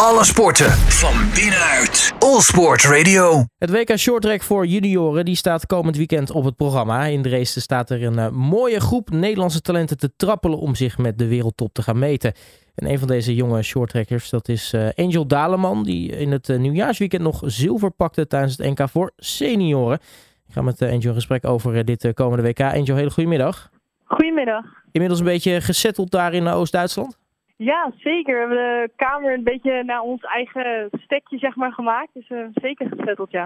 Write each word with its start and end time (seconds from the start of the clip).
Alle 0.00 0.24
sporten 0.24 0.70
van 0.70 1.14
binnenuit. 1.34 2.14
All 2.18 2.40
Sport 2.40 2.84
Radio. 2.84 3.44
Het 3.58 3.70
WK 3.70 3.98
Shorttrack 3.98 4.42
voor 4.42 4.66
junioren 4.66 5.24
die 5.24 5.36
staat 5.36 5.66
komend 5.66 5.96
weekend 5.96 6.30
op 6.30 6.44
het 6.44 6.56
programma. 6.56 7.04
In 7.04 7.22
de 7.22 7.28
race 7.28 7.60
staat 7.60 7.90
er 7.90 8.02
een 8.02 8.18
uh, 8.18 8.28
mooie 8.28 8.80
groep 8.80 9.10
Nederlandse 9.10 9.60
talenten 9.60 9.98
te 9.98 10.16
trappelen 10.16 10.58
om 10.58 10.74
zich 10.74 10.98
met 10.98 11.18
de 11.18 11.26
wereldtop 11.26 11.72
te 11.72 11.82
gaan 11.82 11.98
meten. 11.98 12.32
En 12.74 12.90
een 12.90 12.98
van 12.98 13.08
deze 13.08 13.34
jonge 13.34 13.62
shorttrackers, 13.62 14.30
dat 14.30 14.48
is 14.48 14.72
uh, 14.74 14.88
Angel 14.94 15.26
Daleman, 15.26 15.82
die 15.82 16.10
in 16.10 16.32
het 16.32 16.48
uh, 16.48 16.58
nieuwjaarsweekend 16.58 17.22
nog 17.22 17.42
zilver 17.44 17.90
pakte 17.90 18.26
tijdens 18.26 18.56
het 18.56 18.78
NK 18.78 18.88
voor 18.88 19.12
senioren. 19.16 19.98
Ik 20.46 20.52
ga 20.52 20.62
met 20.62 20.82
Angel 20.82 20.94
in 21.08 21.14
gesprek 21.14 21.46
over 21.46 21.84
dit 21.84 22.10
komende 22.14 22.42
WK. 22.42 22.60
Angel, 22.60 22.96
hele 22.96 23.10
goedemiddag. 23.10 23.70
Goedemiddag. 24.04 24.64
Inmiddels 24.92 25.20
een 25.20 25.26
beetje 25.26 25.60
gesetteld 25.60 26.10
daar 26.10 26.32
in 26.34 26.48
Oost-Duitsland? 26.48 27.16
Ja, 27.56 27.92
zeker. 27.96 28.34
We 28.34 28.38
hebben 28.38 28.56
de 28.56 28.92
kamer 28.96 29.34
een 29.34 29.44
beetje 29.44 29.84
naar 29.84 30.00
ons 30.00 30.22
eigen 30.22 30.88
stekje 30.90 31.38
zeg 31.38 31.56
maar, 31.56 31.72
gemaakt. 31.72 32.14
Dus 32.14 32.28
uh, 32.28 32.46
zeker 32.52 32.88
gezetteld, 32.88 33.30
ja. 33.30 33.42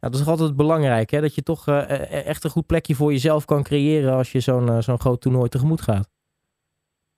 Nou, 0.00 0.12
dat 0.12 0.20
is 0.20 0.26
altijd 0.26 0.56
belangrijk, 0.56 1.10
hè? 1.10 1.20
dat 1.20 1.34
je 1.34 1.42
toch 1.42 1.68
uh, 1.68 2.26
echt 2.26 2.44
een 2.44 2.50
goed 2.50 2.66
plekje 2.66 2.94
voor 2.94 3.10
jezelf 3.12 3.44
kan 3.44 3.62
creëren 3.62 4.14
als 4.14 4.32
je 4.32 4.40
zo'n 4.40 4.66
uh, 4.66 4.78
zo'n 4.78 5.00
groot 5.00 5.20
toernooi 5.20 5.48
tegemoet 5.48 5.80
gaat. 5.80 6.10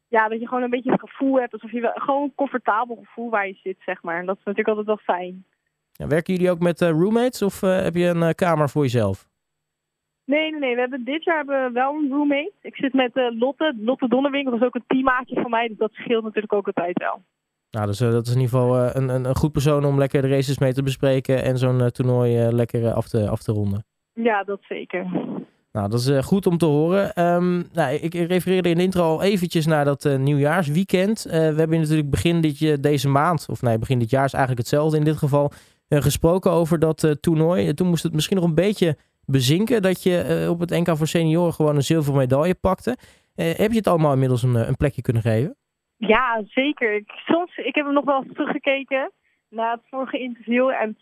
Ja, 0.09 0.29
dat 0.29 0.41
je 0.41 0.49
gewoon 0.49 0.63
een 0.63 0.71
beetje 0.71 0.91
het 0.91 1.01
gevoel 1.01 1.39
hebt, 1.39 1.53
alsof 1.53 1.71
je 1.71 1.81
wel, 1.81 1.93
gewoon 1.95 2.23
een 2.23 2.35
comfortabel 2.35 2.97
gevoel 2.97 3.31
waar 3.31 3.47
je 3.47 3.59
zit, 3.63 3.77
zeg 3.85 4.03
maar. 4.03 4.19
En 4.19 4.27
dat 4.27 4.37
is 4.37 4.45
natuurlijk 4.45 4.69
altijd 4.69 4.87
wel 4.87 5.17
fijn. 5.17 5.45
Ja, 5.93 6.07
werken 6.07 6.35
jullie 6.35 6.51
ook 6.51 6.59
met 6.59 6.81
roommates 6.81 7.43
of 7.43 7.61
heb 7.61 7.95
je 7.95 8.07
een 8.07 8.35
kamer 8.35 8.69
voor 8.69 8.83
jezelf? 8.83 9.29
Nee, 10.27 10.51
nee, 10.51 10.61
nee. 10.61 10.75
We 10.75 10.81
hebben, 10.81 11.05
dit 11.05 11.25
jaar 11.25 11.37
hebben 11.37 11.65
we 11.65 11.73
wel 11.73 11.95
een 11.95 12.09
roommate. 12.11 12.53
Ik 12.61 12.77
zit 12.77 12.93
met 12.93 13.17
uh, 13.17 13.39
Lotte. 13.39 13.75
Lotte 13.81 14.09
Donnewinkel 14.09 14.51
dat 14.51 14.61
is 14.61 14.67
ook 14.67 14.75
een 14.75 14.85
teammaatje 14.87 15.41
van 15.41 15.51
mij. 15.51 15.69
Dus 15.69 15.77
dat 15.77 15.93
scheelt 15.93 16.25
natuurlijk 16.25 16.53
ook 16.53 16.67
altijd 16.67 16.99
wel. 16.99 17.23
Nou, 17.71 17.87
dus 17.87 18.01
uh, 18.01 18.11
dat 18.11 18.27
is 18.27 18.35
in 18.35 18.41
ieder 18.41 18.59
geval 18.59 18.77
uh, 18.77 18.91
een, 18.93 19.09
een, 19.09 19.25
een, 19.25 19.37
goed 19.37 19.53
persoon 19.53 19.85
om 19.85 19.99
lekker 19.99 20.23
de 20.23 20.29
races 20.29 20.59
mee 20.59 20.73
te 20.73 20.83
bespreken. 20.83 21.43
En 21.43 21.59
zo'n 21.59 21.91
toernooi 21.91 22.53
lekker 22.53 22.93
af, 22.93 23.09
te, 23.09 23.29
af 23.29 23.43
te 23.43 23.53
ronden. 23.53 23.85
Ja, 24.13 24.43
dat 24.45 24.59
zeker. 24.63 25.07
Nou, 25.73 25.89
dat 25.89 26.01
is 26.01 26.25
goed 26.25 26.47
om 26.47 26.59
te 26.59 26.67
horen. 26.67 27.25
Um, 27.25 27.69
nou, 27.73 27.95
ik 27.95 28.15
refereerde 28.15 28.69
in 28.69 28.77
de 28.77 28.83
intro 28.83 29.03
al 29.03 29.23
eventjes 29.23 29.67
naar 29.67 29.85
dat 29.85 30.17
nieuwjaarsweekend. 30.19 31.23
we 31.23 31.37
hebben 31.37 31.81
natuurlijk 31.81 32.11
begin 32.11 32.41
dit, 32.41 32.83
deze 32.83 33.09
maand, 33.09 33.47
of 33.51 33.63
nee, 33.63 33.79
begin 33.79 33.99
dit 33.99 34.11
jaar 34.11 34.25
is 34.25 34.33
eigenlijk 34.33 34.69
hetzelfde 34.69 34.99
in 34.99 35.05
dit 35.05 35.17
geval, 35.17 35.53
gesproken 35.89 36.51
over 36.51 36.79
dat 36.79 37.17
toernooi. 37.21 37.75
Toen 37.75 37.89
moest 37.89 38.03
het 38.03 38.13
misschien 38.13 38.37
nog 38.37 38.45
een 38.45 38.55
beetje 38.55 38.97
bezinken 39.27 39.83
dat 39.83 40.03
je 40.03 40.43
uh, 40.43 40.51
op 40.51 40.61
het 40.61 40.71
NK 40.71 40.97
voor 40.97 41.07
senioren 41.07 41.53
gewoon 41.53 41.77
een 41.77 41.83
zilveren 41.83 42.19
medaille 42.19 42.55
pakte. 42.55 42.97
Uh, 43.37 43.53
heb 43.53 43.71
je 43.71 43.77
het 43.77 43.87
allemaal 43.87 44.13
inmiddels 44.13 44.43
een, 44.43 44.55
een 44.55 44.77
plekje 44.77 45.03
kunnen 45.03 45.23
geven? 45.23 45.57
Ja, 45.97 46.43
zeker. 46.47 46.95
Ik, 46.95 47.11
soms, 47.27 47.57
ik 47.57 47.75
heb 47.75 47.85
hem 47.85 47.95
nog 47.95 48.05
wel 48.05 48.23
eens 48.23 48.33
teruggekeken 48.33 49.13
na 49.49 49.71
het 49.71 49.81
vorige 49.91 50.19
interview. 50.19 50.69
En 50.69 50.99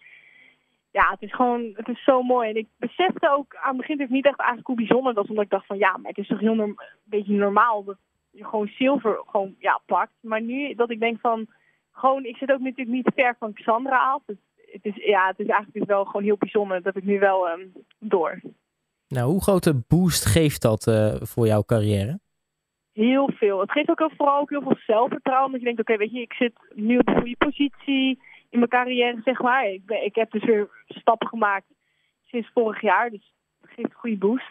ja, 0.91 1.11
het 1.11 1.23
is 1.23 1.35
gewoon, 1.35 1.73
het 1.75 1.89
is 1.89 2.05
zo 2.05 2.23
mooi. 2.23 2.49
En 2.49 2.57
ik 2.57 2.69
besefte 2.77 3.31
ook 3.31 3.57
aan 3.57 3.69
het 3.69 3.77
begin 3.77 4.01
ik 4.01 4.11
niet 4.11 4.27
echt 4.27 4.39
eigenlijk 4.39 4.67
hoe 4.67 4.77
bijzonder 4.77 5.15
dat. 5.15 5.29
Omdat 5.29 5.45
ik 5.45 5.51
dacht 5.51 5.67
van 5.67 5.79
ja, 5.79 5.97
maar 5.97 6.09
het 6.09 6.19
is 6.19 6.27
toch 6.27 6.41
heel 6.41 6.59
een 6.59 6.79
beetje 7.05 7.33
normaal 7.33 7.85
dat 7.85 7.97
je 8.31 8.45
gewoon 8.45 8.67
zilver 8.67 9.21
gewoon, 9.27 9.55
ja, 9.59 9.81
pakt. 9.87 10.13
Maar 10.21 10.43
nu 10.43 10.75
dat 10.75 10.91
ik 10.91 11.01
denk 11.01 11.21
van, 11.21 11.47
gewoon, 11.93 12.25
ik 12.25 12.37
zit 12.37 12.53
ook 12.53 12.61
natuurlijk 12.61 12.97
niet 12.97 13.13
ver 13.15 13.37
van 13.39 13.53
Xandra 13.53 14.13
af 14.13 14.23
het 14.75 14.85
is, 14.85 15.05
ja, 15.05 15.27
het 15.27 15.39
is 15.39 15.47
eigenlijk 15.47 15.79
dus 15.79 15.87
wel 15.87 16.05
gewoon 16.05 16.23
heel 16.23 16.37
bijzonder. 16.37 16.83
Dat 16.83 16.97
ik 16.97 17.05
nu 17.05 17.19
wel 17.19 17.49
um, 17.49 17.73
door. 17.99 18.41
Nou, 19.09 19.31
hoe 19.31 19.43
grote 19.43 19.83
boost 19.89 20.25
geeft 20.25 20.63
dat 20.63 20.87
uh, 20.87 21.15
voor 21.21 21.47
jouw 21.47 21.63
carrière? 21.63 22.21
Heel 22.93 23.31
veel. 23.35 23.61
Het 23.61 23.71
geeft 23.71 23.89
ook 23.89 24.11
vooral 24.17 24.41
ook 24.41 24.51
heel 24.51 24.63
veel 24.63 24.79
zelfvertrouwen. 24.87 25.51
Dat 25.51 25.61
je 25.61 25.67
denkt, 25.67 25.81
oké, 25.81 25.93
okay, 25.93 26.07
weet 26.07 26.17
je, 26.17 26.23
ik 26.23 26.33
zit 26.33 26.53
nu 26.75 26.99
op 26.99 27.09
een 27.09 27.15
goede 27.15 27.37
positie 27.37 28.21
in 28.51 28.59
mijn 28.59 28.69
carrière, 28.69 29.21
zeg 29.25 29.41
maar. 29.41 29.69
Ik, 29.69 29.87
ben, 29.87 30.05
ik 30.05 30.15
heb 30.15 30.31
dus 30.31 30.45
weer 30.45 30.69
stappen 30.87 31.29
gemaakt 31.29 31.67
sinds 32.25 32.51
vorig 32.55 32.81
jaar. 32.81 33.11
Dus 33.11 33.33
het 33.61 33.71
geeft 33.71 33.89
een 33.89 33.99
goede 33.99 34.19
boost. 34.19 34.51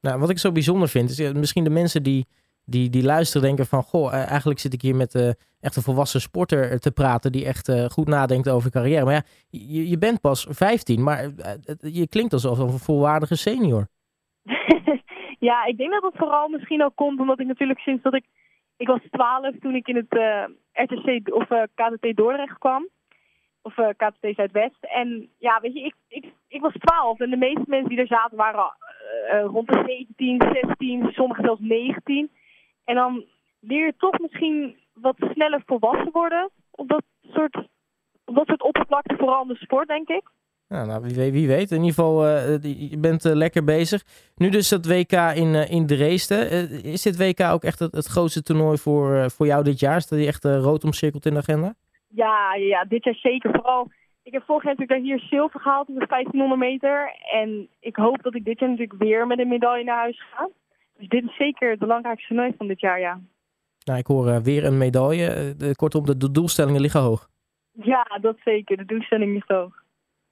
Nou, 0.00 0.20
wat 0.20 0.30
ik 0.30 0.38
zo 0.38 0.52
bijzonder 0.52 0.88
vind, 0.88 1.10
is 1.10 1.32
misschien 1.32 1.64
de 1.64 1.70
mensen 1.70 2.02
die 2.02 2.26
die, 2.64 2.90
die 2.90 3.04
luisteren 3.04 3.46
denken 3.46 3.66
van... 3.66 3.82
Goh, 3.82 4.14
eh, 4.14 4.30
eigenlijk 4.30 4.60
zit 4.60 4.72
ik 4.72 4.82
hier 4.82 4.96
met 4.96 5.14
uh, 5.14 5.30
echt 5.60 5.76
een 5.76 5.82
volwassen 5.82 6.20
sporter 6.20 6.80
te 6.80 6.92
praten... 6.92 7.32
die 7.32 7.44
echt 7.44 7.68
uh, 7.68 7.84
goed 7.84 8.08
nadenkt 8.08 8.48
over 8.48 8.70
carrière. 8.70 9.04
Maar 9.04 9.14
ja, 9.14 9.22
je, 9.50 9.88
je 9.88 9.98
bent 9.98 10.20
pas 10.20 10.46
15, 10.50 11.02
maar 11.02 11.30
je 11.78 12.08
klinkt 12.08 12.32
alsof 12.32 12.58
een 12.58 12.78
volwaardige 12.78 13.36
senior. 13.36 13.86
ja, 15.48 15.64
ik 15.64 15.76
denk 15.76 15.92
dat 15.92 16.02
het 16.02 16.16
vooral 16.16 16.48
misschien 16.48 16.84
ook 16.84 16.94
komt 16.94 17.20
omdat 17.20 17.40
ik 17.40 17.46
natuurlijk 17.46 17.80
sinds 17.80 18.02
dat 18.02 18.14
ik... 18.14 18.24
Ik 18.76 18.86
was 18.86 19.00
12 19.10 19.54
toen 19.60 19.74
ik 19.74 19.88
in 19.88 19.96
het 19.96 20.46
RTC 20.72 21.34
of 21.34 21.46
KTT 21.74 22.16
Dordrecht 22.16 22.58
kwam. 22.58 22.88
Of 23.62 23.74
KTT 23.74 24.34
Zuidwest. 24.34 24.76
En 24.80 25.28
ja, 25.38 25.60
weet 25.60 25.74
je, 25.74 25.80
ik, 25.80 25.94
ik, 26.08 26.32
ik 26.48 26.60
was 26.60 26.72
12 26.78 27.20
en 27.20 27.30
de 27.30 27.36
meeste 27.36 27.64
mensen 27.66 27.88
die 27.88 27.98
er 27.98 28.06
zaten 28.06 28.36
waren 28.36 28.76
rond 29.44 29.68
de 29.68 29.82
17, 29.86 30.42
16, 30.52 31.12
sommigen 31.12 31.44
zelfs 31.44 31.60
19... 31.60 32.30
En 32.84 32.94
dan 32.94 33.24
leer 33.60 33.86
je 33.86 33.94
toch 33.98 34.18
misschien 34.18 34.76
wat 34.92 35.16
sneller 35.32 35.62
volwassen 35.66 36.12
worden 36.12 36.50
op 36.70 36.88
dat 36.88 37.02
soort, 37.22 37.56
op 38.24 38.34
dat 38.34 38.46
soort 38.46 38.62
oppervlakte, 38.62 39.16
vooral 39.16 39.42
in 39.42 39.48
de 39.48 39.56
sport, 39.56 39.88
denk 39.88 40.08
ik. 40.08 40.22
Ja, 40.68 40.84
nou, 40.84 41.02
wie, 41.02 41.32
wie 41.32 41.46
weet. 41.46 41.70
In 41.70 41.76
ieder 41.76 41.94
geval, 41.94 42.26
uh, 42.26 42.62
je 42.90 42.98
bent 42.98 43.24
uh, 43.24 43.32
lekker 43.32 43.64
bezig. 43.64 44.02
Nu 44.36 44.48
dus 44.48 44.68
dat 44.68 44.86
WK 44.86 45.12
in, 45.12 45.54
uh, 45.54 45.70
in 45.70 45.86
Dresden. 45.86 46.50
is 46.84 47.02
dit 47.02 47.16
WK 47.16 47.40
ook 47.40 47.62
echt 47.62 47.78
het, 47.78 47.92
het 47.92 48.06
grootste 48.06 48.42
toernooi 48.42 48.78
voor, 48.78 49.30
voor 49.30 49.46
jou 49.46 49.64
dit 49.64 49.80
jaar? 49.80 50.00
Staat 50.00 50.18
die 50.18 50.28
echt 50.28 50.44
rood 50.44 50.84
omcirkeld 50.84 51.26
in 51.26 51.32
de 51.32 51.38
agenda? 51.38 51.74
Ja, 52.08 52.54
ja, 52.54 52.84
dit 52.84 53.04
jaar 53.04 53.14
zeker. 53.14 53.50
Vooral, 53.50 53.90
ik 54.22 54.32
heb 54.32 54.42
vorig 54.46 54.62
jaar 54.64 54.74
natuurlijk 54.78 55.06
hier 55.06 55.28
zilver 55.28 55.60
gehaald 55.60 55.88
op 55.88 55.98
de 55.98 56.06
1500 56.06 56.60
meter. 56.60 57.12
En 57.32 57.68
ik 57.80 57.96
hoop 57.96 58.22
dat 58.22 58.34
ik 58.34 58.44
dit 58.44 58.58
jaar 58.58 58.68
natuurlijk 58.70 59.02
weer 59.02 59.26
met 59.26 59.38
een 59.38 59.48
medaille 59.48 59.84
naar 59.84 59.98
huis 59.98 60.22
ga. 60.30 60.48
Dus 60.98 61.08
dit 61.08 61.24
is 61.24 61.36
zeker 61.36 61.70
het 61.70 61.78
belangrijkste 61.78 62.28
toernooi 62.28 62.54
van 62.56 62.66
dit 62.66 62.80
jaar, 62.80 63.00
ja. 63.00 63.20
Nou, 63.84 63.98
ik 63.98 64.06
hoor 64.06 64.28
uh, 64.28 64.36
weer 64.36 64.64
een 64.64 64.78
medaille. 64.78 65.54
Uh, 65.60 65.72
kortom, 65.72 66.06
de, 66.06 66.16
de, 66.16 66.30
doelstellingen 66.30 66.80
liggen 66.80 67.00
hoog. 67.00 67.28
Ja, 67.72 68.18
dat 68.20 68.36
zeker. 68.44 68.76
De 68.76 68.84
doelstelling 68.84 69.32
ligt 69.32 69.48
hoog. 69.48 69.82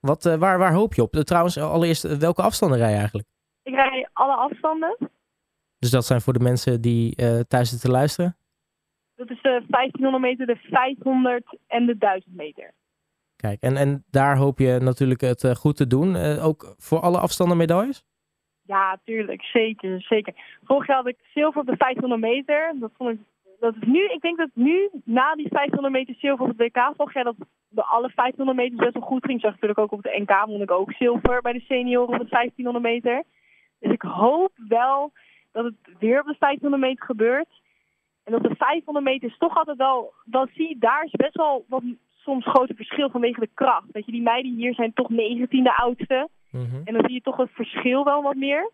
Wat, 0.01 0.25
uh, 0.25 0.35
waar, 0.35 0.59
waar 0.59 0.73
hoop 0.73 0.95
je 0.95 1.03
op? 1.03 1.13
trouwens, 1.13 1.59
allereerst, 1.59 2.19
welke 2.19 2.43
afstanden 2.43 2.79
rij 2.79 2.91
je 2.91 2.97
eigenlijk? 2.97 3.29
Ik 3.63 3.75
rij 3.75 4.09
alle 4.13 4.35
afstanden. 4.35 4.97
Dus 5.79 5.91
dat 5.91 6.05
zijn 6.05 6.21
voor 6.21 6.33
de 6.33 6.41
mensen 6.41 6.81
die 6.81 7.15
thuis 7.47 7.71
zitten 7.71 7.91
te 7.91 7.97
luisteren? 7.97 8.37
Dat 9.15 9.31
is 9.31 9.43
de 9.43 9.65
1500 9.69 10.23
meter, 10.23 10.47
de 10.47 10.57
500 10.57 11.59
en 11.67 11.87
de 11.87 11.99
1000 11.99 12.35
meter. 12.35 12.73
Kijk, 13.37 13.61
en, 13.61 13.77
en 13.77 14.05
daar 14.11 14.37
hoop 14.37 14.59
je 14.59 14.79
natuurlijk 14.81 15.21
het 15.21 15.57
goed 15.57 15.77
te 15.77 15.87
doen. 15.87 16.17
ook 16.39 16.75
voor 16.79 17.01
alle 17.01 17.19
afstanden 17.19 17.57
medailles? 17.57 18.05
Ja, 18.67 18.99
tuurlijk. 19.05 19.43
Zeker, 19.43 20.01
zeker. 20.01 20.35
Vorig 20.65 20.87
jaar 20.87 20.97
had 20.97 21.07
ik 21.07 21.19
zilver 21.35 21.61
op 21.61 21.67
de 21.67 21.77
500 21.77 22.21
meter. 22.21 22.75
Dat 22.79 22.91
vond 22.97 23.11
ik, 23.11 23.19
dat 23.61 23.75
is 23.81 23.87
nu, 23.87 24.05
ik 24.05 24.21
denk 24.21 24.37
dat 24.37 24.51
nu, 24.55 24.91
na 25.05 25.35
die 25.35 25.49
500 25.49 25.93
meter 25.93 26.15
zilver 26.15 26.45
op 26.45 26.59
de 26.59 26.65
WK, 26.65 26.93
vorig 26.97 27.15
jaar 27.15 27.25
dat 27.25 27.37
de 27.69 27.85
alle 27.85 28.11
500 28.11 28.59
meter 28.59 28.77
best 28.77 28.93
wel 28.93 29.03
goed 29.03 29.25
ging. 29.25 29.41
Zag 29.41 29.51
natuurlijk 29.51 29.79
ook 29.79 29.93
op 29.93 30.03
de 30.03 30.19
NK, 30.21 30.43
vond 30.47 30.63
ik 30.63 30.71
ook 30.71 30.93
zilver 30.93 31.41
bij 31.43 31.53
de 31.53 31.61
senioren 31.61 32.15
op 32.15 32.21
de 32.21 32.29
1500 32.29 32.85
meter. 32.85 33.23
Dus 33.79 33.93
ik 33.93 34.03
hoop 34.03 34.53
wel 34.69 35.13
dat 35.53 35.65
het 35.65 35.99
weer 35.99 36.21
op 36.21 36.27
de 36.27 36.37
500 36.39 36.83
meter 36.83 37.05
gebeurt. 37.05 37.61
En 38.25 38.35
op 38.35 38.43
de 38.43 38.55
500 38.55 39.05
meter 39.05 39.29
is 39.29 39.39
toch 39.39 39.57
altijd 39.57 39.77
wel, 39.77 40.13
dan 40.25 40.49
zie 40.55 40.69
je 40.69 40.79
daar 40.79 41.05
is 41.05 41.11
best 41.11 41.37
wel 41.37 41.65
wat 41.69 41.83
soms 42.17 42.47
grote 42.47 42.75
verschil 42.75 43.11
vanwege 43.11 43.41
de 43.41 43.51
kracht. 43.55 43.87
Weet 43.93 44.07
je, 44.07 44.13
die 44.13 44.23
meiden 44.23 44.55
hier 44.55 44.75
zijn 44.75 44.93
toch 44.93 45.09
19e 45.11 45.75
oudste. 45.77 46.29
Mhm. 46.53 46.81
En 46.85 46.93
dan 46.93 47.03
zie 47.05 47.13
je 47.15 47.21
toch 47.21 47.37
het 47.37 47.51
verschil 47.51 48.05
wel 48.05 48.23
wat 48.23 48.35
meer. 48.37 48.71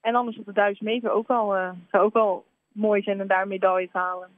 En 0.00 0.14
anders 0.14 0.38
op 0.38 0.44
de 0.44 0.52
1000 0.52 0.88
meter 0.88 1.10
ook 1.10 1.28
wel, 1.28 1.56
uh, 1.56 1.70
zou 1.90 2.04
ook 2.04 2.12
wel 2.12 2.44
mooi 2.72 3.02
zijn 3.02 3.20
om 3.20 3.26
daar 3.26 3.46
medailles 3.46 3.90
te 3.92 3.98
halen. 3.98 4.28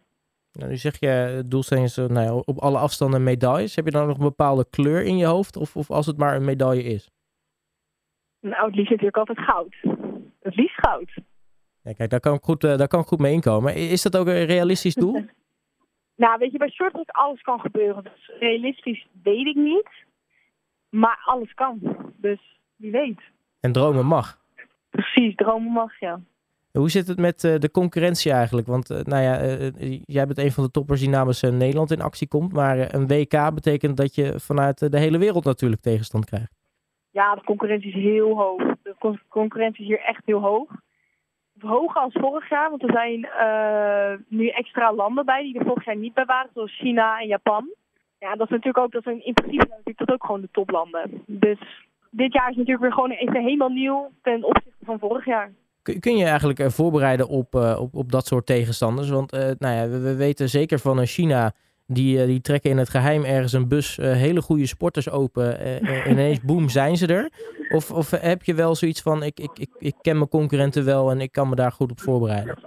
Nou, 0.53 0.71
nu 0.71 0.77
zeg 0.77 1.01
je, 1.01 1.07
het 1.07 1.51
doelstelling 1.51 1.87
is 1.87 1.97
nou 1.97 2.21
ja, 2.21 2.35
op 2.35 2.59
alle 2.59 2.79
afstanden 2.79 3.23
medailles. 3.23 3.77
Heb 3.77 3.85
je 3.85 3.91
dan 3.91 4.07
nog 4.07 4.17
een 4.17 4.23
bepaalde 4.23 4.67
kleur 4.71 5.03
in 5.03 5.17
je 5.17 5.27
hoofd? 5.27 5.57
Of, 5.57 5.77
of 5.77 5.91
als 5.91 6.07
het 6.07 6.17
maar 6.17 6.37
een 6.37 6.45
medaille 6.45 6.83
is? 6.83 7.11
Nou, 8.41 8.67
het 8.67 8.75
liefst 8.75 8.91
natuurlijk 8.91 9.17
altijd 9.17 9.39
goud. 9.39 9.77
Het 10.41 10.57
liefst 10.57 10.87
goud. 10.87 11.11
Ja, 11.83 11.93
kijk, 11.93 12.11
daar 12.11 12.21
kan, 12.21 12.35
ik 12.35 12.43
goed, 12.43 12.65
uh, 12.65 12.77
daar 12.77 12.89
kan 12.89 13.01
ik 13.01 13.07
goed 13.07 13.19
mee 13.19 13.33
inkomen. 13.33 13.75
Is 13.75 14.03
dat 14.03 14.17
ook 14.17 14.27
een 14.27 14.45
realistisch 14.45 14.95
doel? 14.95 15.13
nou, 16.23 16.39
weet 16.39 16.53
je, 16.53 16.59
bij 16.59 16.71
shorttrack 16.71 17.11
alles 17.11 17.43
kan 17.43 17.61
gebeuren. 17.61 18.03
Dus 18.03 18.33
realistisch 18.39 19.07
weet 19.23 19.47
ik 19.47 19.57
niet. 19.57 19.89
Maar 20.89 21.23
alles 21.25 21.55
kan. 21.55 21.97
Dus 22.17 22.61
wie 22.83 22.91
weet. 22.91 23.21
En 23.61 23.73
dromen 23.73 24.07
mag. 24.07 24.39
Precies, 24.91 25.35
dromen 25.35 25.73
mag, 25.73 26.01
ja. 26.01 26.21
Hoe 26.73 26.91
zit 26.91 27.07
het 27.07 27.19
met 27.19 27.45
uh, 27.45 27.59
de 27.59 27.71
concurrentie 27.71 28.33
eigenlijk? 28.33 28.67
Want 28.67 28.91
uh, 28.91 28.99
nou 28.99 29.23
ja, 29.23 29.43
uh, 29.43 30.01
jij 30.05 30.27
bent 30.27 30.39
een 30.39 30.53
van 30.53 30.65
de 30.65 30.71
toppers 30.71 31.01
die 31.01 31.09
namens 31.09 31.43
Nederland 31.43 31.91
in 31.91 32.01
actie 32.01 32.29
komt. 32.29 32.53
Maar 32.53 32.95
een 32.95 33.07
WK 33.07 33.55
betekent 33.55 33.97
dat 33.97 34.15
je 34.15 34.41
vanuit 34.41 34.93
de 34.93 34.99
hele 34.99 35.19
wereld 35.19 35.45
natuurlijk 35.45 35.83
tegenstand 35.83 36.25
krijgt. 36.25 36.55
Ja, 37.11 37.35
de 37.35 37.45
concurrentie 37.45 37.89
is 37.89 38.03
heel 38.03 38.37
hoog. 38.37 38.63
De 38.83 39.19
concurrentie 39.29 39.83
is 39.83 39.89
hier 39.89 40.01
echt 40.01 40.23
heel 40.25 40.41
hoog. 40.41 40.71
Hoger 41.61 42.01
als 42.01 42.13
vorig 42.13 42.49
jaar, 42.49 42.71
want 42.71 42.83
er 42.83 42.93
zijn 42.93 43.29
nu 44.29 44.49
extra 44.49 44.95
landen 44.95 45.25
bij 45.25 45.43
die 45.43 45.59
er 45.59 45.67
vorig 45.67 45.85
jaar 45.85 45.97
niet 45.97 46.15
bij 46.15 46.25
waren. 46.25 46.51
Zoals 46.55 46.79
China 46.79 47.21
en 47.21 47.27
Japan. 47.27 47.75
Ja, 48.19 48.35
dat 48.35 48.47
is 48.47 48.51
natuurlijk 48.51 48.85
ook, 48.85 48.93
dat 48.93 49.03
zijn 49.03 49.25
in 49.25 49.35
principe 49.35 49.67
natuurlijk 49.69 49.99
dat 49.99 50.13
ook 50.13 50.25
gewoon 50.25 50.41
de 50.41 50.49
toplanden. 50.53 51.23
Dus 51.27 51.59
dit 52.15 52.33
jaar 52.33 52.51
is 52.51 52.57
natuurlijk 52.57 52.83
weer 52.83 52.93
gewoon 52.93 53.11
even 53.11 53.43
helemaal 53.43 53.69
nieuw 53.69 54.11
ten 54.23 54.45
opzichte 54.45 54.85
van 54.85 54.99
vorig 54.99 55.25
jaar. 55.25 55.53
Kun, 56.01 56.17
je 56.17 56.25
eigenlijk 56.25 56.59
eh, 56.59 56.69
voorbereiden 56.69 57.29
op, 57.29 57.55
eh, 57.55 57.81
op, 57.81 57.95
op 57.95 58.13
dat 58.13 58.27
soort 58.27 58.47
tegenstanders? 58.47 59.11
Want 59.11 59.33
eh, 59.33 59.51
nou 59.59 59.77
ja, 59.77 59.89
we, 59.89 60.01
we 60.01 60.17
weten 60.17 60.49
zeker 60.49 60.79
van 60.79 61.07
China, 61.07 61.53
die, 61.87 62.27
die 62.27 62.41
trekken 62.41 62.71
in 62.71 62.79
het 62.79 62.89
geheim 62.89 63.25
ergens 63.25 63.53
een 63.53 63.69
bus 63.69 63.97
hele 63.97 64.43
goede 64.43 64.67
sporters 64.67 65.11
open. 65.11 65.59
en 65.61 66.11
ineens, 66.11 66.41
boem, 66.51 66.69
zijn 66.69 66.97
ze 66.97 67.07
er. 67.07 67.31
Of, 67.69 67.91
of 67.91 68.11
heb 68.11 68.43
je 68.43 68.55
wel 68.55 68.75
zoiets 68.75 69.03
van, 69.03 69.23
ik, 69.23 69.41
ik, 69.41 69.59
ik, 69.59 69.71
ik 69.79 69.95
ken 70.01 70.17
mijn 70.17 70.29
concurrenten 70.29 70.85
wel 70.85 71.11
en 71.11 71.21
ik 71.21 71.33
kan 71.33 71.49
me 71.49 71.55
daar 71.55 71.73
goed 71.73 71.91
op 71.91 72.01
voorbereiden? 72.01 72.59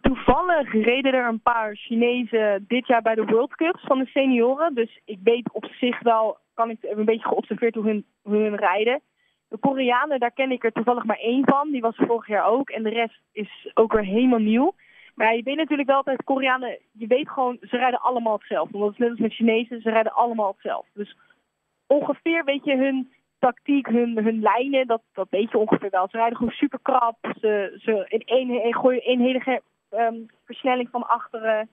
Toevallig 0.00 0.72
reden 0.72 1.12
er 1.12 1.28
een 1.28 1.42
paar 1.42 1.76
Chinezen 1.76 2.64
dit 2.68 2.86
jaar 2.86 3.02
bij 3.02 3.14
de 3.14 3.24
World 3.24 3.54
Cups 3.54 3.84
van 3.84 3.98
de 3.98 4.06
senioren. 4.06 4.74
Dus 4.74 5.00
ik 5.04 5.18
weet 5.22 5.52
op 5.52 5.64
zich 5.64 6.02
wel, 6.02 6.38
kan 6.60 6.70
ik 6.70 6.78
heb 6.80 6.98
een 6.98 7.04
beetje 7.04 7.28
geobserveerd 7.28 7.74
hoe 7.74 7.84
hun, 7.84 8.04
hoe 8.22 8.36
hun 8.36 8.56
rijden. 8.56 9.00
De 9.48 9.58
Koreanen, 9.58 10.20
daar 10.20 10.32
ken 10.32 10.50
ik 10.50 10.64
er 10.64 10.72
toevallig 10.72 11.04
maar 11.04 11.18
één 11.18 11.44
van. 11.44 11.70
Die 11.70 11.80
was 11.80 11.96
vorig 11.96 12.26
jaar 12.26 12.46
ook. 12.46 12.70
En 12.70 12.82
de 12.82 12.88
rest 12.88 13.20
is 13.32 13.70
ook 13.74 13.92
weer 13.92 14.04
helemaal 14.04 14.38
nieuw. 14.38 14.74
Maar 15.14 15.36
je 15.36 15.42
weet 15.42 15.56
natuurlijk 15.56 15.88
wel 15.88 15.96
altijd, 15.96 16.24
Koreanen, 16.24 16.78
je 16.92 17.06
weet 17.06 17.28
gewoon, 17.28 17.56
ze 17.60 17.76
rijden 17.76 18.00
allemaal 18.00 18.36
hetzelfde. 18.36 18.78
Want 18.78 18.90
het 18.90 18.98
net 18.98 19.10
als 19.10 19.18
met 19.18 19.34
Chinezen, 19.34 19.80
ze 19.80 19.90
rijden 19.90 20.12
allemaal 20.12 20.52
hetzelfde. 20.52 20.90
Dus 20.94 21.16
ongeveer 21.86 22.44
weet 22.44 22.64
je 22.64 22.76
hun 22.76 23.12
tactiek, 23.38 23.86
hun, 23.86 24.24
hun 24.24 24.40
lijnen, 24.40 24.86
dat, 24.86 25.02
dat 25.12 25.26
weet 25.30 25.50
je 25.50 25.58
ongeveer 25.58 25.90
wel. 25.90 26.08
Ze 26.08 26.16
rijden 26.16 26.36
gewoon 26.36 26.52
super 26.52 26.78
krap. 26.82 27.18
Ze, 27.40 27.76
ze 27.80 28.06
in 28.08 28.22
één, 28.24 28.74
gooien 28.74 29.02
één 29.02 29.20
hele 29.20 29.62
ehm, 29.90 30.14
versnelling 30.44 30.88
van 30.90 31.06
achteren. 31.08 31.68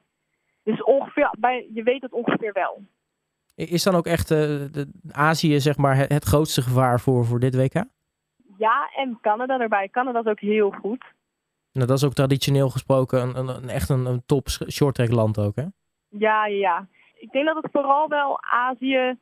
Dus 0.63 0.83
ongeveer, 0.83 1.33
bij, 1.39 1.67
je 1.73 1.83
weet 1.83 2.01
het 2.01 2.13
ongeveer 2.13 2.53
wel. 2.53 2.81
Is 3.57 3.83
dan 3.83 3.95
ook 3.95 4.05
echt 4.05 4.31
eh, 4.31 4.37
de, 4.71 4.87
Azië 5.11 5.59
zeg 5.59 5.77
maar, 5.77 5.95
het, 5.97 6.11
het 6.11 6.23
grootste 6.23 6.61
gevaar 6.61 6.99
voor, 6.99 7.25
voor 7.25 7.39
dit 7.39 7.55
WK? 7.55 7.73
Ja, 8.57 8.89
en 8.95 9.17
Canada 9.21 9.59
erbij. 9.59 9.89
Canada 9.89 10.19
is 10.19 10.25
ook 10.25 10.39
heel 10.39 10.71
goed. 10.71 11.05
Nou, 11.71 11.87
dat 11.87 11.97
is 11.97 12.03
ook 12.03 12.13
traditioneel 12.13 12.69
gesproken 12.69 13.21
een, 13.21 13.37
een, 13.37 13.47
een- 13.47 13.69
echt 13.69 13.89
een, 13.89 14.05
een 14.05 14.23
top 14.25 14.47
shorttrack 14.47 15.11
land 15.11 15.39
ook, 15.39 15.55
hè? 15.55 15.63
Ja, 16.09 16.45
ja. 16.45 16.87
Ik 17.19 17.31
denk 17.31 17.45
dat 17.45 17.55
het 17.63 17.71
vooral 17.71 18.07
wel 18.07 18.37
Azië, 18.41 19.17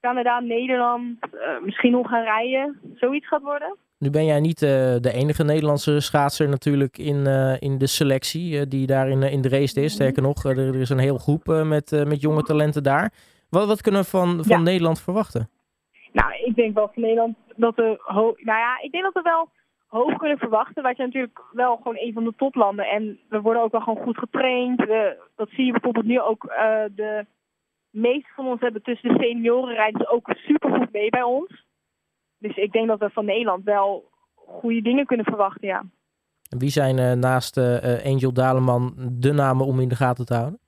Canada, 0.00 0.40
Nederland, 0.40 1.18
eh, 1.20 1.62
misschien 1.64 1.94
Hongarije, 1.94 2.74
zoiets 2.94 3.28
gaat 3.28 3.42
worden. 3.42 3.76
Nu 3.98 4.10
ben 4.10 4.24
jij 4.24 4.40
niet 4.40 4.62
eh, 4.62 4.68
de 5.00 5.12
enige 5.12 5.44
Nederlandse 5.44 6.00
schaatser 6.00 6.48
natuurlijk 6.48 6.98
in, 6.98 7.26
in 7.58 7.78
de 7.78 7.86
selectie 7.86 8.68
die 8.68 8.86
daar 8.86 9.08
in, 9.08 9.22
in 9.22 9.40
de 9.40 9.48
race 9.48 9.80
is. 9.80 9.92
Sterker 9.92 10.22
nog, 10.22 10.44
er, 10.44 10.58
er 10.58 10.74
is 10.80 10.88
een 10.90 10.98
hele 10.98 11.18
groep 11.18 11.46
met, 11.46 11.90
met 12.06 12.20
jonge 12.20 12.42
talenten 12.42 12.82
daar. 12.82 13.12
Wat, 13.50 13.66
wat 13.66 13.80
kunnen 13.80 14.00
we 14.00 14.06
van, 14.08 14.28
van 14.44 14.56
Ja. 14.56 14.62
Nederland 14.62 15.00
verwachten? 15.00 15.50
Nou, 16.12 16.32
ik 16.44 16.54
denk 16.54 16.74
wel 16.74 16.90
van 16.94 17.02
Nederland 17.02 17.36
dat 17.56 17.74
we 17.74 17.82
nou 18.36 18.58
ja, 18.58 18.80
ik 18.82 18.92
denk 18.92 19.04
dat 19.04 19.12
we 19.12 19.22
wel 19.22 19.48
hoog 19.86 20.16
kunnen 20.16 20.38
verwachten. 20.38 20.82
Wij 20.82 20.94
zijn 20.94 21.06
natuurlijk 21.06 21.40
wel 21.52 21.76
gewoon 21.76 21.96
een 21.98 22.12
van 22.12 22.24
de 22.24 22.32
toplanden 22.36 22.84
en 22.84 23.18
we 23.28 23.40
worden 23.40 23.62
ook 23.62 23.72
wel 23.72 23.80
gewoon 23.80 24.04
goed 24.04 24.18
getraind. 24.18 24.78
We, 24.78 25.16
dat 25.36 25.48
zie 25.50 25.64
je 25.64 25.72
bijvoorbeeld 25.72 26.04
nu 26.06 26.20
ook. 26.20 26.44
eh, 26.44 26.84
de 26.94 27.26
meeste 27.90 28.30
van 28.34 28.46
ons 28.46 28.60
hebben 28.60 28.82
tussen 28.82 29.08
de 29.12 29.22
senioren 29.22 29.74
rijden 29.74 30.08
ook 30.10 30.30
super 30.34 30.70
goed 30.78 30.92
mee 30.92 31.10
bij 31.10 31.22
ons. 31.22 31.64
Dus 32.38 32.56
ik 32.56 32.72
denk 32.72 32.88
dat 32.88 32.98
we 32.98 33.10
van 33.10 33.24
Nederland 33.24 33.64
wel 33.64 34.10
goede 34.34 34.82
dingen 34.82 35.06
kunnen 35.06 35.26
verwachten, 35.26 35.68
ja. 35.68 35.84
Wie 36.58 36.70
zijn 36.70 36.98
eh, 36.98 37.12
naast 37.12 37.56
eh, 37.56 38.04
Angel 38.04 38.32
Daleman 38.32 38.94
de 38.96 39.32
namen 39.32 39.66
om 39.66 39.80
in 39.80 39.88
de 39.88 39.96
gaten 39.96 40.26
te 40.26 40.34
houden? 40.34 40.58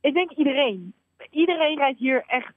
Ik 0.00 0.14
denk 0.14 0.30
iedereen. 0.30 0.94
Iedereen 1.30 1.76
rijdt 1.76 1.98
hier 1.98 2.24
echt 2.26 2.54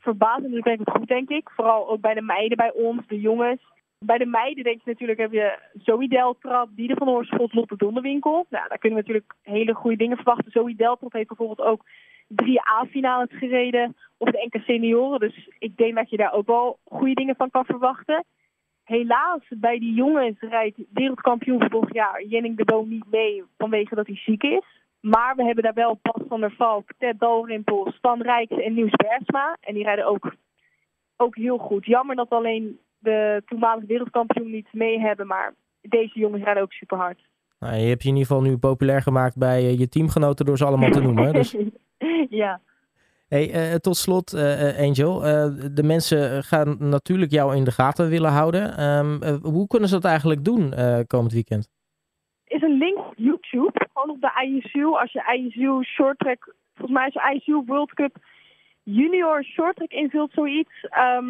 verbazingwekkend 0.00 0.90
goed, 0.90 1.08
denk 1.08 1.28
ik. 1.28 1.50
Vooral 1.50 1.88
ook 1.88 2.00
bij 2.00 2.14
de 2.14 2.22
meiden 2.22 2.56
bij 2.56 2.72
ons, 2.72 3.06
de 3.06 3.20
jongens. 3.20 3.60
Bij 3.98 4.18
de 4.18 4.26
meiden 4.26 4.64
denk 4.64 4.80
je 4.84 4.90
natuurlijk, 4.90 5.18
heb 5.18 5.32
je 5.32 5.58
Zoe 5.82 6.08
Deltrap, 6.08 6.68
die 6.72 6.94
van 6.94 7.08
Oorschot, 7.08 7.54
Lotte 7.54 7.76
Donderwinkel. 7.76 8.46
Nou, 8.48 8.68
daar 8.68 8.78
kunnen 8.78 8.98
we 8.98 9.04
natuurlijk 9.04 9.34
hele 9.42 9.74
goede 9.74 9.96
dingen 9.96 10.16
verwachten. 10.16 10.50
Zoe 10.50 10.74
Deltrap 10.74 11.12
heeft 11.12 11.28
bijvoorbeeld 11.28 11.68
ook 11.68 11.84
drie 12.28 12.60
A-finales 12.68 13.28
gereden 13.30 13.96
op 14.16 14.30
de 14.30 14.48
NK 14.50 14.62
Senioren. 14.62 15.20
Dus 15.20 15.48
ik 15.58 15.76
denk 15.76 15.94
dat 15.94 16.10
je 16.10 16.16
daar 16.16 16.32
ook 16.32 16.46
wel 16.46 16.78
goede 16.84 17.14
dingen 17.14 17.36
van 17.36 17.50
kan 17.50 17.64
verwachten. 17.64 18.24
Helaas, 18.84 19.42
bij 19.48 19.78
die 19.78 19.94
jongens 19.94 20.40
rijdt 20.40 20.78
wereldkampioen 20.92 21.70
vorig 21.70 21.92
jaar 21.92 22.22
Jenning 22.24 22.56
de 22.56 22.64
Boom 22.64 22.88
niet 22.88 23.10
mee 23.10 23.42
vanwege 23.58 23.94
dat 23.94 24.06
hij 24.06 24.16
ziek 24.16 24.42
is. 24.42 24.79
Maar 25.00 25.36
we 25.36 25.44
hebben 25.44 25.64
daar 25.64 25.74
wel 25.74 25.98
Bas 26.02 26.22
van 26.28 26.40
der 26.40 26.52
Valk, 26.52 26.90
Ted 26.98 27.18
Dalrymple, 27.18 27.92
Stan 27.92 28.22
Rijks 28.22 28.56
en 28.56 28.74
Nieuws 28.74 28.94
Bergsma. 28.96 29.56
En 29.60 29.74
die 29.74 29.84
rijden 29.84 30.06
ook, 30.06 30.34
ook 31.16 31.36
heel 31.36 31.58
goed. 31.58 31.86
Jammer 31.86 32.16
dat 32.16 32.30
alleen 32.30 32.80
de 32.98 33.42
toenmalige 33.46 33.86
wereldkampioen 33.86 34.50
niet 34.50 34.72
mee 34.72 35.00
hebben. 35.00 35.26
Maar 35.26 35.54
deze 35.80 36.18
jongens 36.18 36.42
rijden 36.42 36.62
ook 36.62 36.72
super 36.72 36.98
hard. 36.98 37.28
Nou, 37.58 37.74
je 37.74 37.88
hebt 37.88 38.02
je 38.02 38.08
in 38.08 38.14
ieder 38.16 38.28
geval 38.28 38.42
nu 38.42 38.58
populair 38.58 39.02
gemaakt 39.02 39.36
bij 39.36 39.58
eh, 39.58 39.78
je 39.78 39.88
teamgenoten 39.88 40.46
door 40.46 40.56
ze 40.56 40.64
allemaal 40.64 40.90
te 40.90 41.00
noemen. 41.00 41.32
Dus, 41.32 41.56
ja. 42.42 42.60
hey, 43.28 43.50
eh, 43.50 43.74
tot 43.74 43.96
slot, 43.96 44.32
eh, 44.32 44.78
Angel. 44.78 45.20
de 45.74 45.82
mensen 45.82 46.44
gaan 46.44 46.76
natuurlijk 46.78 47.32
jou 47.32 47.56
in 47.56 47.64
de 47.64 47.70
gaten 47.70 48.08
willen 48.08 48.30
houden. 48.30 48.76
Ehm, 48.76 49.22
eh, 49.22 49.36
hoe 49.42 49.66
kunnen 49.66 49.88
ze 49.88 49.94
dat 49.94 50.04
eigenlijk 50.04 50.44
doen 50.44 50.74
komend 51.06 51.32
weekend? 51.32 51.68
Is 52.62 52.68
een 52.68 52.78
link 52.78 52.98
op 52.98 53.14
YouTube. 53.16 53.86
Gewoon 53.92 54.10
op 54.10 54.20
de 54.20 54.32
ISU. 54.46 54.84
Als 54.84 55.12
je 55.12 55.22
ISU 55.36 55.82
Short 55.84 56.18
Track, 56.18 56.54
volgens 56.74 56.98
mij 56.98 57.06
is 57.08 57.36
ISU 57.36 57.62
World 57.66 57.94
Cup 57.94 58.16
Junior 58.82 59.44
Short 59.44 59.76
Track 59.76 59.90
invult, 59.90 60.32
zoiets. 60.32 60.86
ehm, 60.90 61.28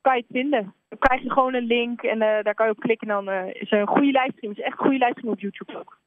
kan 0.00 0.16
je 0.16 0.24
het 0.26 0.36
vinden. 0.36 0.74
Dan 0.88 0.98
krijg 0.98 1.22
je 1.22 1.30
gewoon 1.30 1.54
een 1.54 1.66
link 1.66 2.02
en 2.02 2.22
eh, 2.22 2.44
daar 2.44 2.54
kan 2.54 2.66
je 2.66 2.72
op 2.72 2.80
klikken. 2.80 3.08
En 3.08 3.14
dan 3.14 3.28
eh, 3.34 3.62
is 3.62 3.72
er 3.72 3.80
een 3.80 3.86
goede 3.86 4.06
livestream. 4.18 4.50
Het 4.52 4.58
is 4.58 4.64
echt 4.64 4.78
een 4.78 4.84
goede 4.86 4.98
livestream 4.98 5.32
op 5.32 5.40
YouTube 5.40 5.78
ook. 5.78 5.98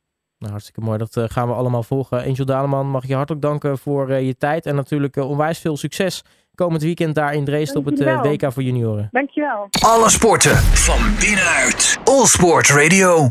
Nou, 0.43 0.51
hartstikke 0.51 0.81
mooi. 0.81 0.97
Dat 0.97 1.17
eh, 1.17 1.23
gaan 1.27 1.47
we 1.47 1.53
allemaal 1.53 1.83
volgen. 1.83 2.25
Angel 2.25 2.45
Daleman, 2.45 2.87
mag 2.89 3.03
ik 3.03 3.09
je 3.09 3.15
hartelijk 3.15 3.43
danken 3.43 3.77
voor 3.77 4.09
eh, 4.09 4.25
je 4.25 4.37
tijd. 4.37 4.65
En 4.65 4.75
natuurlijk 4.75 5.15
onwijs 5.15 5.59
veel 5.59 5.77
succes 5.77 6.23
komend 6.55 6.83
weekend 6.83 7.15
daar 7.15 7.33
in 7.33 7.45
Dresden 7.45 7.79
op 7.79 7.85
het. 7.85 7.99
WK 7.99 8.51
voor 8.51 8.63
junioren. 8.63 9.09
Dankjewel. 9.11 9.67
Alle 9.79 10.09
sporten 10.09 10.55
van 10.57 11.15
binnenuit. 11.19 11.99
All 12.03 12.25
Sport 12.25 12.69
Radio. 12.69 13.29